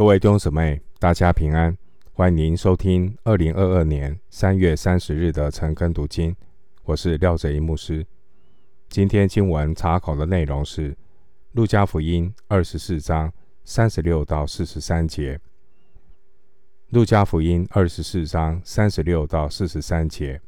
[0.00, 1.76] 各位弟兄姊妹，大家平安！
[2.14, 6.34] 欢迎您收听二零二二年三月三十日的晨更读经。
[6.84, 8.06] 我是廖哲一牧师。
[8.88, 10.92] 今天经文查考的内容是
[11.52, 13.30] 《路加福音》二十四章
[13.62, 15.36] 三十六到四十三节。
[16.88, 20.40] 《路加福音》二十四章三十六到四十三节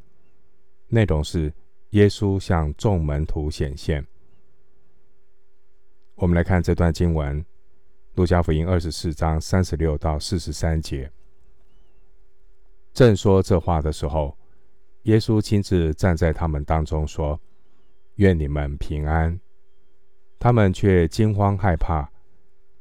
[0.88, 1.52] 内容是
[1.90, 4.06] 耶稣向众门徒显现。
[6.14, 7.38] 我们来看这段经文，
[8.14, 11.10] 《路加福音》二十四章三十六到四十三节。
[12.92, 14.36] 正说这话的时候，
[15.04, 17.40] 耶稣亲自站在他们当中，说
[18.16, 19.40] ：“愿你们平安。”
[20.38, 22.10] 他们却惊慌害怕，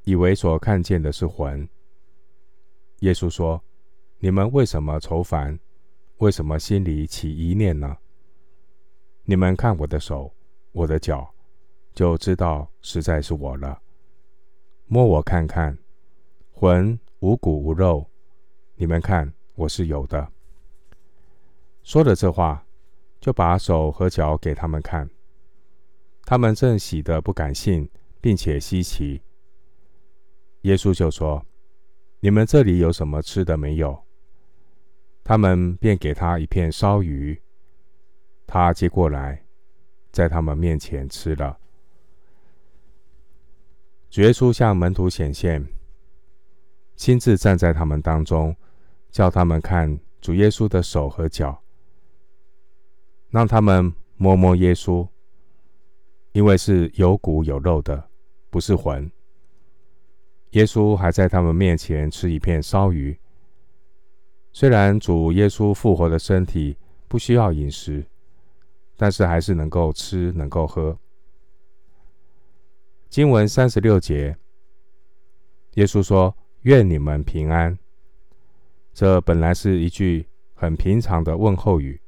[0.03, 1.67] 以为所看见的是魂。
[2.99, 3.63] 耶稣说
[4.19, 5.57] ：“你们为什么愁烦？
[6.17, 7.97] 为什么心里起疑念呢？
[9.23, 10.33] 你们看我的手，
[10.73, 11.33] 我的脚。”
[11.93, 13.81] 就知道实在是我了。
[14.93, 15.77] 摸我看看，
[16.51, 18.09] 魂无骨无肉，
[18.75, 20.29] 你们看我是有的。
[21.81, 22.65] 说了这话，
[23.21, 25.09] 就把手和脚给他们看。
[26.25, 29.21] 他们正喜得不敢信，并且稀奇。
[30.63, 31.45] 耶稣就说
[32.19, 33.97] ：“你们这里有什么吃的没有？”
[35.23, 37.41] 他们便给他一片烧鱼。
[38.45, 39.45] 他接过来，
[40.11, 41.57] 在他们面前吃了。
[44.11, 45.65] 主耶稣向门徒显现，
[46.97, 48.53] 亲自站在他们当中，
[49.09, 51.63] 叫他们看主耶稣的手和脚，
[53.29, 55.07] 让他们摸摸耶稣，
[56.33, 58.09] 因为是有骨有肉的，
[58.49, 59.09] 不是魂。
[60.49, 63.17] 耶稣还在他们面前吃一片烧鱼。
[64.51, 66.75] 虽然主耶稣复活的身体
[67.07, 68.05] 不需要饮食，
[68.97, 70.99] 但是还是能够吃，能够喝。
[73.11, 74.37] 经文三十六节，
[75.73, 76.33] 耶稣说
[76.63, 77.77] ：“愿你们平安。”
[78.95, 81.99] 这本来是一句很平常的问候语，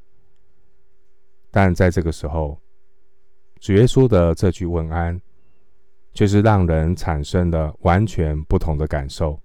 [1.51, 2.57] 但在这个时候，
[3.59, 5.22] 主耶稣的这句问安，
[6.13, 9.38] 却是让人产生了完全不同的感受，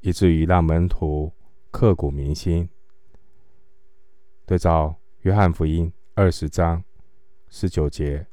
[0.00, 1.32] 以至于让门徒
[1.72, 2.68] 刻骨铭心。
[4.46, 6.84] 对照约翰福音二十章
[7.48, 8.24] 十九节、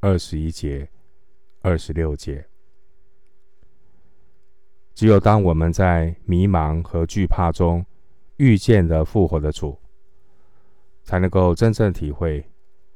[0.00, 0.90] 二十一节。
[1.62, 2.46] 二十六节，
[4.94, 7.84] 只有当我们在迷茫和惧怕中
[8.38, 9.78] 遇见了复活的主，
[11.02, 12.44] 才能够真正体会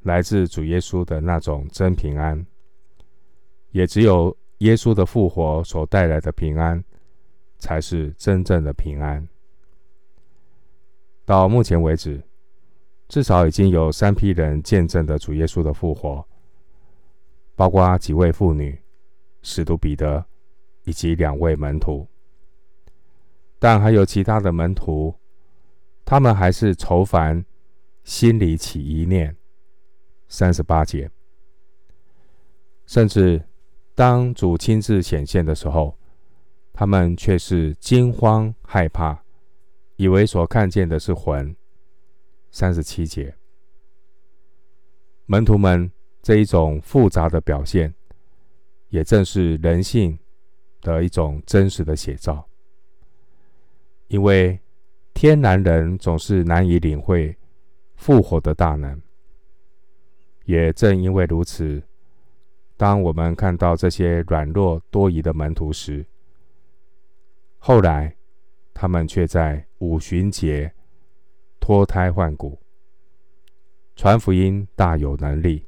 [0.01, 2.45] 来自主耶稣的那种真平安。
[3.71, 6.83] 也只有耶稣的复活所带来的平安，
[7.59, 9.29] 才是真正的平安。
[11.27, 12.23] 到目前为止，
[13.09, 16.27] 至少已经有三批人见证了主耶稣的复活。
[17.57, 18.77] 包括几位妇女、
[19.43, 20.27] 使徒彼得
[20.83, 22.09] 以及两位门徒，
[23.59, 25.15] 但还有其他的门徒，
[26.05, 27.45] 他们还是愁烦，
[28.03, 29.37] 心里起疑念。
[30.27, 31.09] 三十八节，
[32.87, 33.41] 甚至
[33.95, 35.97] 当主亲自显现的时候，
[36.73, 39.23] 他们却是惊慌害怕，
[39.95, 41.55] 以为所看见的是魂。
[42.51, 43.37] 三十七节，
[45.27, 45.93] 门徒们。
[46.25, 47.93] 这一种复杂的表现，
[48.89, 50.19] 也正是人性
[50.81, 52.49] 的一种真实的写照。
[54.09, 54.59] 因为
[55.13, 57.37] 天然人总是难以领会
[57.97, 58.99] 复活的大能，
[60.47, 61.83] 也正因为如此，
[62.79, 66.07] 当我们看到这些软弱多疑的门徒时，
[67.59, 68.17] 后来
[68.73, 70.73] 他们却在五旬节
[71.61, 72.59] 脱胎换骨，
[73.95, 75.67] 传福音大有能力。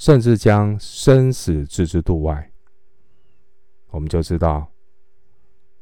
[0.00, 2.50] 甚至将生死置之度外，
[3.88, 4.66] 我们就知道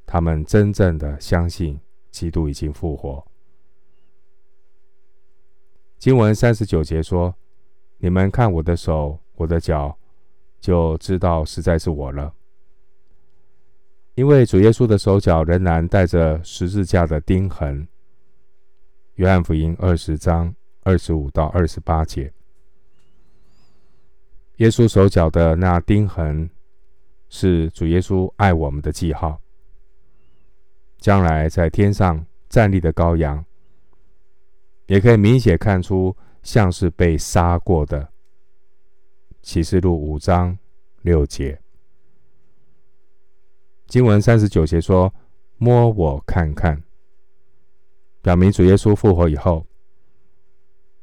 [0.04, 1.78] 他们真正的相信
[2.10, 3.24] 基督已经复活。
[6.00, 7.32] 经文三十九节说
[7.98, 9.96] ：“你们看我的手，我的脚，
[10.58, 12.34] 就知道实在是我了。”
[14.16, 17.86] 因为主耶稣的手脚仍然带着十字架的钉痕。
[19.14, 20.52] 约翰福音二十章
[20.82, 22.32] 二十五到二十八节。
[24.58, 26.50] 耶稣手脚的那钉痕，
[27.28, 29.40] 是主耶稣爱我们的记号。
[30.98, 33.44] 将来在天上站立的羔羊，
[34.86, 38.08] 也可以明显看出像是被杀过的。
[39.42, 40.58] 启示录五章
[41.02, 41.60] 六节，
[43.86, 45.14] 经文三十九节说
[45.56, 46.82] ：“摸我看看。”
[48.20, 49.64] 表明主耶稣复活以后，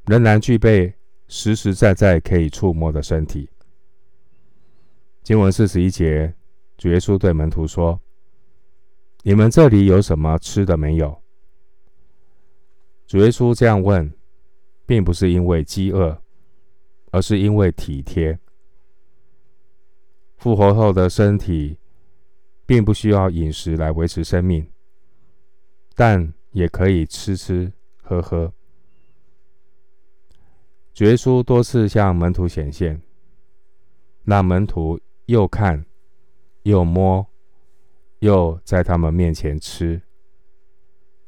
[0.07, 0.93] 仍然具备。
[1.27, 3.49] 实实在在可以触摸的身体。
[5.23, 6.33] 经文四十一节
[6.77, 7.99] 主耶稣对门徒说
[9.23, 11.21] ：“你们这里有什么吃的没有？”
[13.07, 14.13] 主耶稣这样问，
[14.85, 16.21] 并不是因为饥饿，
[17.11, 18.37] 而是因为体贴。
[20.37, 21.77] 复活后的身体，
[22.65, 24.67] 并不需要饮食来维持生命，
[25.95, 27.71] 但也可以吃吃
[28.03, 28.53] 喝喝。
[30.95, 33.01] 主耶稣多次向门徒显现，
[34.23, 35.85] 让门徒又看、
[36.63, 37.27] 又摸、
[38.19, 40.01] 又在他们面前吃，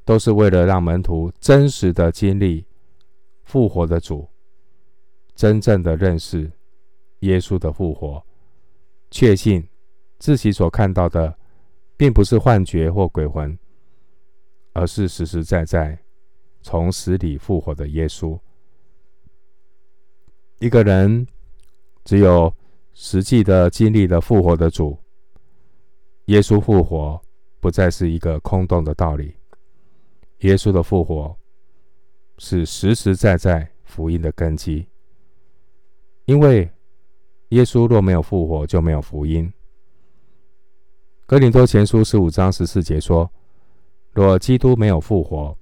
[0.05, 2.65] 都是为了让门徒真实的经历
[3.43, 4.25] 复活的主，
[5.35, 6.49] 真正的认识
[7.19, 8.25] 耶稣的复活，
[9.11, 9.67] 确信。
[10.17, 11.37] 自己所看到的，
[11.97, 13.55] 并不是幻觉或鬼魂，
[14.71, 15.99] 而是实实在在
[16.61, 18.39] 从死里复活的耶稣。
[20.59, 21.27] 一个人
[22.03, 22.51] 只有
[22.93, 24.97] 实际的经历了复活的主，
[26.25, 27.21] 耶稣复活
[27.59, 29.35] 不再是一个空洞的道理。
[30.39, 31.35] 耶稣的复活
[32.39, 34.87] 是实实在在福音的根基，
[36.25, 36.69] 因为
[37.49, 39.51] 耶稣若没有复活，就没有福音。
[41.25, 43.29] 哥林多前书十五章十四节说
[44.13, 45.55] ：“若基督没有复活，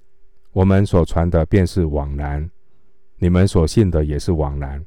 [0.52, 2.50] 我们所传的便是枉然，
[3.18, 4.86] 你们所信的也是枉然。”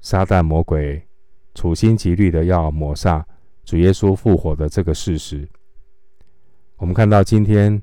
[0.00, 1.02] 撒旦魔鬼
[1.54, 3.24] 处心积虑的要抹煞
[3.64, 5.48] 主耶稣复活的这个事实。
[6.76, 7.82] 我们看到今天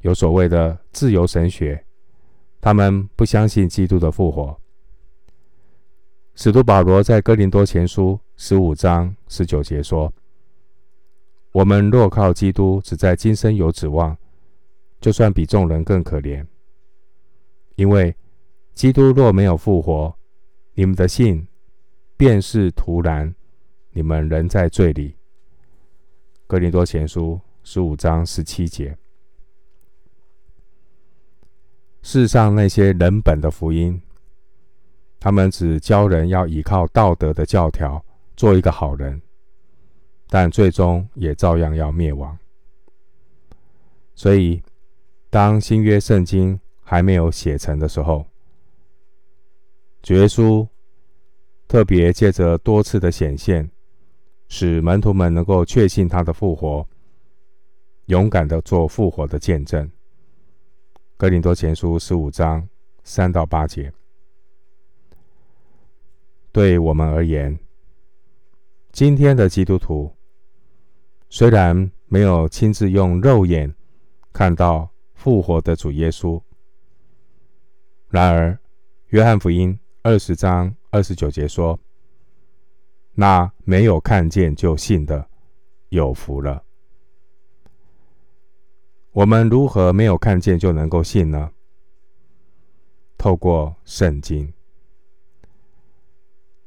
[0.00, 1.84] 有所谓的自由神学，
[2.60, 4.60] 他们不相信基督的复活。
[6.34, 10.12] 使徒保罗在哥林多前书十五章十九节说。
[11.52, 14.16] 我们若靠基督，只在今生有指望，
[15.02, 16.46] 就算比众人更可怜。
[17.82, 18.14] 因为
[18.74, 20.14] 基督若没有复活，
[20.74, 21.48] 你们的信
[22.16, 23.34] 便是徒然，
[23.90, 25.16] 你们仍在罪里。
[26.46, 28.96] 哥林多前书十五章十七节。
[32.02, 34.00] 世上那些人本的福音，
[35.18, 38.04] 他们只教人要依靠道德的教条，
[38.36, 39.20] 做一个好人。
[40.28, 42.38] 但最终也照样要灭亡。
[44.14, 44.62] 所以，
[45.30, 48.26] 当新约圣经还没有写成的时候，
[50.02, 50.66] 主耶稣
[51.66, 53.70] 特别借着多次的显现，
[54.48, 56.86] 使门徒们能够确信他的复活，
[58.06, 59.90] 勇敢的做复活的见证。
[61.16, 62.68] 格林多前书十五章
[63.04, 63.92] 三到八节，
[66.50, 67.58] 对我们而言，
[68.90, 70.12] 今天的基督徒。
[71.30, 73.74] 虽然没有亲自用肉眼
[74.34, 76.38] 看到复活的主耶稣，
[78.12, 78.58] 然而
[79.08, 81.80] 约翰福音二十章二十九节说
[83.16, 85.26] ：“那没有看见就信的，
[85.88, 86.62] 有福了。”
[89.12, 91.52] 我们如何没有看见就能够信呢？
[93.16, 94.52] 透过圣经，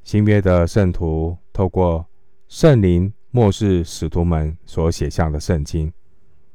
[0.04, 2.08] 新约的圣徒透过
[2.48, 3.14] 圣灵。
[3.30, 5.92] 末世使徒们所写下的圣经，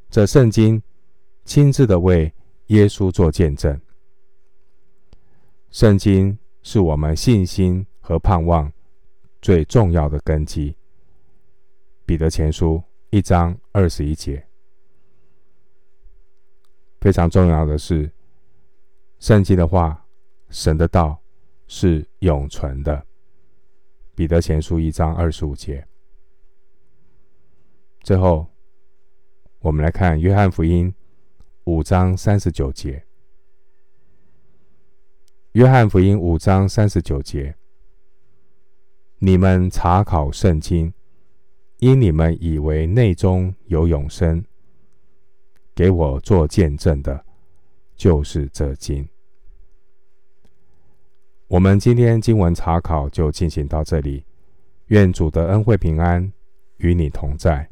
[0.09, 0.83] 这圣经
[1.45, 2.33] 亲自的为
[2.69, 3.79] 耶稣做见证。
[5.71, 8.73] 圣经是我们信心和盼望
[9.41, 10.75] 最重要的根基。
[12.05, 14.45] 彼得前书一章二十一节。
[17.01, 18.11] 非常重要的是，
[19.21, 20.05] 圣经的话，
[20.49, 21.23] 神的道
[21.69, 23.07] 是永存的。
[24.17, 25.87] 彼得前书一章二十五节。
[28.03, 28.49] 最后，
[29.61, 30.93] 我们来看约翰福音
[31.65, 33.07] 五章三十九节。
[35.55, 37.57] 约翰福音五章三十九节：
[39.19, 40.95] 你们查考圣经，
[41.79, 44.45] 因你们以为内中有永生，
[45.75, 47.25] 给我做见证的，
[47.97, 49.09] 就是这经。
[51.49, 54.25] 我们今天经文查考就进行到这里。
[54.87, 56.33] 愿主的恩惠平安
[56.77, 57.69] 与你同在。